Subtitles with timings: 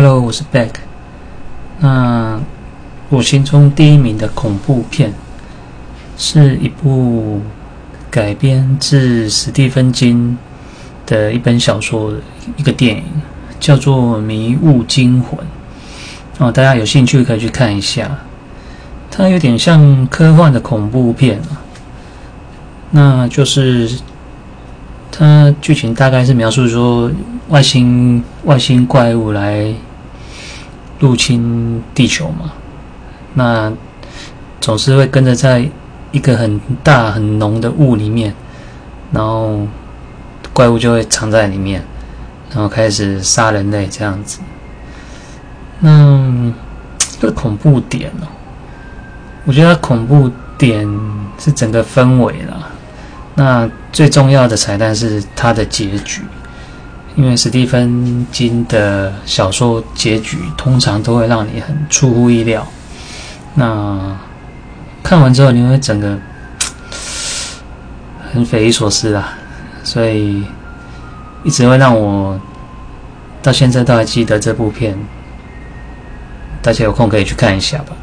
[0.00, 0.70] Hello，我是 Beck。
[1.80, 2.40] 那
[3.08, 5.12] 我心中第一名的恐怖片，
[6.16, 7.42] 是一部
[8.08, 10.38] 改编自史蒂芬金
[11.04, 12.12] 的一本小说
[12.56, 13.02] 一个电影，
[13.58, 15.36] 叫做《迷雾惊魂》。
[16.38, 18.20] 哦，大家有兴趣可以去看一下。
[19.10, 21.58] 它有点像科幻的恐怖片啊。
[22.92, 23.98] 那就是
[25.10, 27.10] 它剧情大概是描述说。
[27.48, 29.72] 外星外星怪物来
[30.98, 32.52] 入侵地球嘛？
[33.34, 33.72] 那
[34.60, 35.68] 总是会跟着在
[36.10, 38.34] 一个很大很浓的雾里面，
[39.12, 39.60] 然后
[40.52, 41.82] 怪物就会藏在里面，
[42.50, 44.40] 然后开始杀人类这样子。
[45.80, 46.52] 那
[47.20, 48.26] 这恐怖点哦，
[49.44, 50.88] 我觉得恐怖点
[51.38, 52.70] 是整个氛围啦。
[53.36, 56.22] 那最重要的彩蛋是它的结局。
[57.18, 62.64] 因为史蒂芬金的小说结局通常都会让你很出乎意料，
[63.56, 64.16] 那
[65.02, 66.16] 看完之后你会整个
[68.32, 69.36] 很匪夷所思啊，
[69.82, 70.44] 所以
[71.42, 72.40] 一直会让我
[73.42, 74.96] 到现在都还记得这部片，
[76.62, 77.96] 大家有空可以去看一下吧。